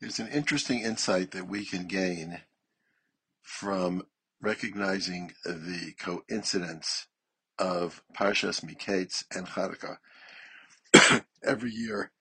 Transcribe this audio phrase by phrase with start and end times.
[0.00, 2.42] There's an interesting insight that we can gain
[3.42, 4.04] from
[4.40, 7.08] recognizing the coincidence
[7.58, 9.96] of Parshas Miketz and Hanukkah.
[11.44, 12.12] Every year,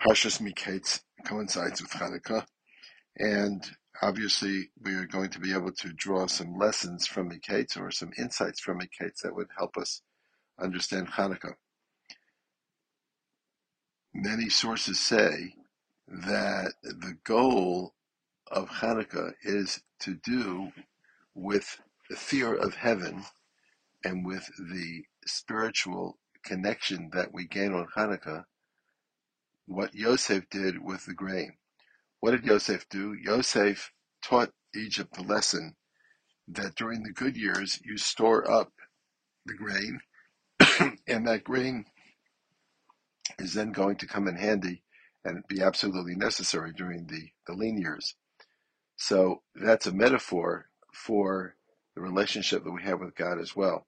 [0.00, 2.46] Parshas Miketz coincides with Hanukkah,
[3.18, 3.62] and
[4.00, 8.12] obviously we are going to be able to draw some lessons from Miketz or some
[8.18, 10.00] insights from Miketz that would help us
[10.58, 11.56] understand Hanukkah.
[14.14, 15.56] Many sources say
[16.08, 17.94] that the goal
[18.50, 20.72] of Hanukkah is to do
[21.34, 21.80] with
[22.10, 23.24] the fear of heaven
[24.04, 28.44] and with the spiritual connection that we gain on Hanukkah,
[29.66, 31.54] what Yosef did with the grain.
[32.20, 33.14] What did Yosef do?
[33.14, 35.74] Yosef taught Egypt the lesson
[36.48, 38.72] that during the good years you store up
[39.46, 40.00] the grain,
[41.06, 41.86] and that grain
[43.38, 44.82] is then going to come in handy
[45.24, 48.14] and be absolutely necessary during the, the lean years.
[48.96, 51.56] So that's a metaphor for
[51.94, 53.86] the relationship that we have with God as well,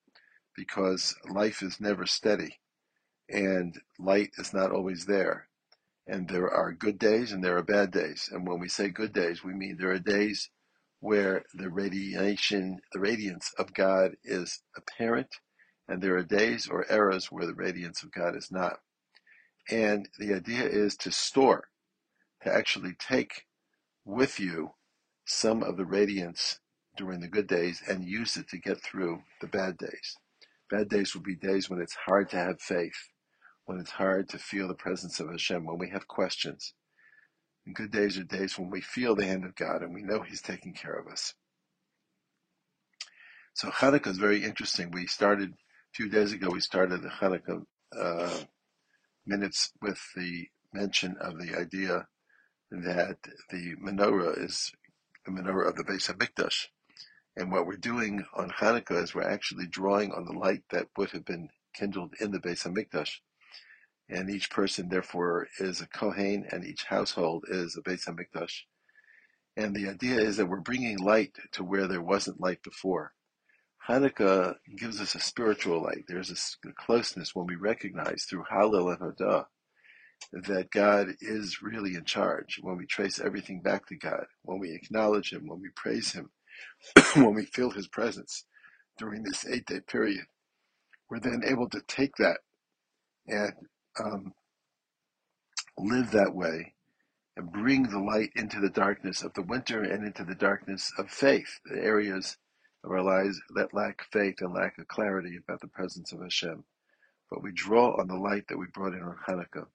[0.57, 2.59] because life is never steady
[3.29, 5.49] and light is not always there.
[6.07, 8.29] And there are good days and there are bad days.
[8.33, 10.51] And when we say good days, we mean there are days
[11.01, 15.29] where the radiation, the radiance of God is apparent,
[15.89, 18.79] and there are days or eras where the radiance of God is not.
[19.71, 21.69] And the idea is to store,
[22.43, 23.47] to actually take
[24.05, 24.71] with you
[25.25, 26.61] some of the radiance
[26.97, 30.17] during the good days and use it to get through the bad days.
[30.71, 33.09] Bad days will be days when it's hard to have faith,
[33.65, 36.73] when it's hard to feel the presence of Hashem, when we have questions.
[37.65, 40.23] And good days are days when we feel the hand of God and we know
[40.23, 41.35] He's taking care of us.
[43.55, 44.91] So Hanukkah is very interesting.
[44.91, 46.49] We started a few days ago.
[46.51, 47.63] We started the Hanukkah
[47.99, 48.39] uh,
[49.27, 52.07] minutes with the mention of the idea
[52.71, 53.19] that
[53.51, 54.73] the menorah is
[55.25, 56.67] the menorah of the Beis Hamikdash,
[57.37, 61.11] and what we're doing on Hanukkah is we're actually drawing on the light that would
[61.11, 63.21] have been kindled in the Beis Hamikdash,
[64.09, 68.63] and each person therefore is a Kohen, and each household is a Beis Hamikdash.
[69.57, 73.15] And the idea is that we're bringing light to where there wasn't light before.
[73.89, 76.05] Hanukkah gives us a spiritual light.
[76.09, 79.47] There's a closeness when we recognize through Hallel and Hodah
[80.33, 82.59] that God is really in charge.
[82.61, 86.31] When we trace everything back to God, when we acknowledge Him, when we praise Him,
[87.15, 88.45] when we feel His presence
[88.99, 90.25] during this eight day period,
[91.09, 92.39] we're then able to take that
[93.29, 93.53] and
[94.03, 94.33] um,
[95.79, 96.75] live that way
[97.37, 101.11] and bring the light into the darkness of the winter and into the darkness of
[101.11, 102.37] faith, the areas
[102.87, 106.65] of our lives that lack faith and lack of clarity about the presence of Hashem.
[107.29, 109.67] But we draw on the light that we brought in on Hanukkah.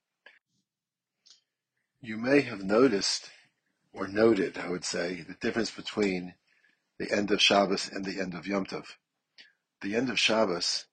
[2.01, 3.29] You may have noticed,
[3.94, 6.35] or noted, I would say, the difference between
[6.97, 8.85] the end of Shabbos and the end of Yom Tov.
[9.81, 10.85] The end of Shabbos,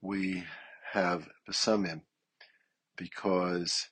[0.00, 0.44] we
[0.92, 2.02] have Besamim
[2.96, 3.88] because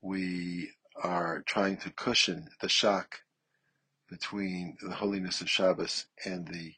[0.00, 0.70] we
[1.02, 3.20] are trying to cushion the shock
[4.08, 6.74] between the holiness of Shabbos and the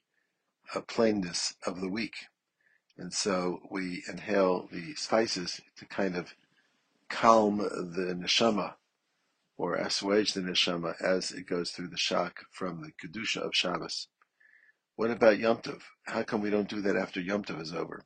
[0.75, 2.15] uh, plainness of the week.
[2.99, 6.35] And so we inhale the spices to kind of
[7.09, 8.75] calm the neshama
[9.59, 14.09] or assuage the neshama as it goes through the shock from the kedusha of Shabbos.
[14.97, 15.83] What about Yom Tov?
[16.05, 18.05] How come we don't do that after Yom Tov is over?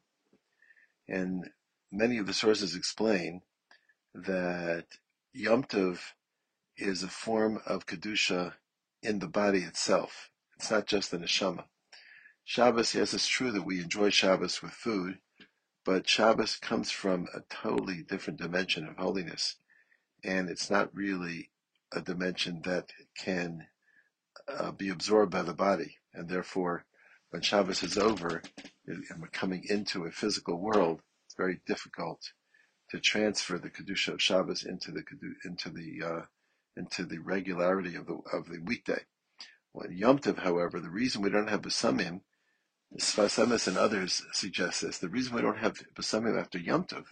[1.08, 1.50] And
[1.92, 3.42] many of the sources explain
[4.14, 4.86] that
[5.32, 6.00] Yom Tov
[6.76, 8.54] is a form of kedusha
[9.02, 10.30] in the body itself.
[10.56, 11.64] It's not just the neshama.
[12.52, 15.20] Shabbos, yes, it's true that we enjoy Shabbos with food,
[15.84, 19.54] but Shabbos comes from a totally different dimension of holiness,
[20.24, 21.52] and it's not really
[21.92, 23.68] a dimension that can
[24.48, 26.86] uh, be absorbed by the body, and therefore,
[27.28, 28.42] when Shabbos is over
[28.88, 32.32] and we're coming into a physical world, it's very difficult
[32.90, 35.04] to transfer the kedusha of Shabbos into the
[35.44, 36.22] into the uh,
[36.76, 39.04] into the regularity of the of the weekday.
[39.70, 42.22] When Yom Tov, however, the reason we don't have Besamim,
[42.98, 47.04] Sfas Emes and others suggest this, the reason we don't have Besamim after Yom Tov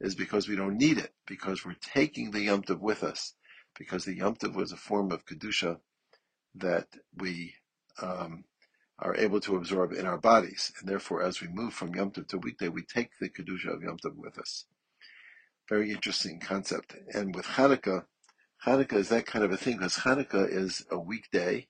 [0.00, 3.34] is because we don't need it, because we're taking the Yom Tov with us,
[3.76, 5.78] because the Yom Tov was a form of Kedusha
[6.54, 6.86] that
[7.16, 7.54] we
[8.00, 8.44] um,
[9.00, 10.72] are able to absorb in our bodies.
[10.78, 13.82] And therefore, as we move from Yom Tov to weekday, we take the Kedusha of
[13.82, 14.66] Yom Tov with us.
[15.68, 16.94] Very interesting concept.
[17.12, 18.04] And with Hanukkah,
[18.64, 21.66] Hanukkah is that kind of a thing because Hanukkah is a weekday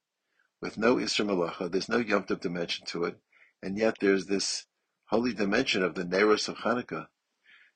[0.60, 1.70] with no Issur Melacha.
[1.70, 3.18] There's no Yom Tov dimension to it.
[3.62, 4.66] And yet there's this
[5.06, 7.06] holy dimension of the Neros of Hanukkah.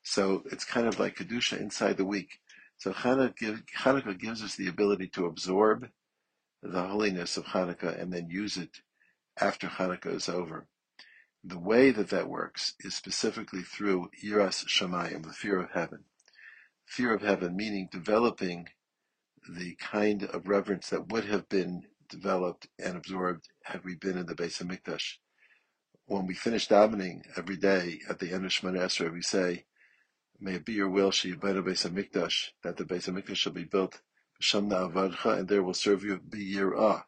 [0.02, 2.40] So it's kind of like Kedusha inside the week.
[2.76, 5.88] So Hanukkah gives us the ability to absorb
[6.62, 8.78] the holiness of Hanukkah and then use it
[9.40, 10.66] after Hanukkah is over.
[11.44, 16.04] The way that that works is specifically through Yiras Shamayim, the fear of heaven.
[16.86, 18.68] Fear of heaven meaning developing
[19.48, 24.26] the kind of reverence that would have been developed and absorbed had we been in
[24.26, 25.18] the Beis Hamikdash.
[26.06, 29.66] When we finish davening every day at the end of Shemona Esrei, we say,
[30.40, 34.00] May it be your will, Sheyibana Beis Hamikdash, that the Beis Hamikdash shall be built,
[34.42, 37.04] Shamna Avadcha, and there will serve you B'yirah,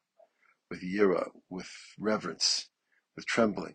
[0.70, 1.69] with yira, with
[1.99, 2.69] reverence,
[3.17, 3.75] with trembling.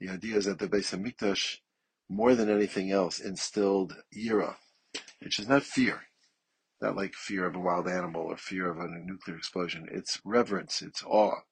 [0.00, 1.58] The idea is that the Beis Hamikdash,
[2.08, 4.56] more than anything else, instilled yira,
[5.20, 6.04] which is not fear,
[6.80, 9.86] not like fear of a wild animal or fear of a nuclear explosion.
[9.92, 11.42] It's reverence, it's awe.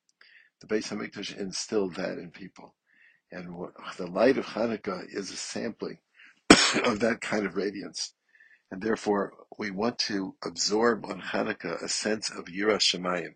[0.62, 2.74] The Beis Hamikdash instilled that in people.
[3.32, 5.98] And ah, the light of Hanukkah is a sampling
[6.84, 8.12] of that kind of radiance.
[8.70, 13.34] And therefore, we want to absorb on Hanukkah a sense of Yiras Shamayim,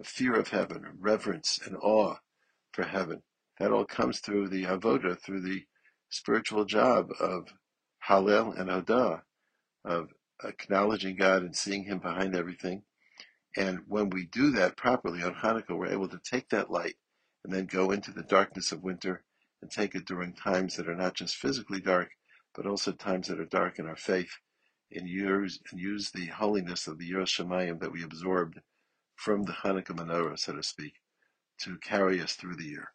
[0.00, 2.16] a fear of heaven, reverence and awe
[2.72, 3.22] for heaven.
[3.58, 5.64] That all comes through the avoda, through the
[6.08, 7.48] spiritual job of
[8.08, 9.22] Hallel and Hodah,
[9.84, 10.08] of
[10.42, 12.82] acknowledging God and seeing Him behind everything.
[13.56, 16.96] And when we do that properly on Hanukkah, we're able to take that light
[17.44, 19.22] and then go into the darkness of winter
[19.64, 22.10] and take it during times that are not just physically dark,
[22.54, 24.36] but also times that are dark in our faith,
[24.92, 28.60] and use, and use the holiness of the Yiras Shamayim that we absorbed
[29.16, 30.92] from the Hanukkah menorah, so to speak,
[31.60, 32.88] to carry us through the year.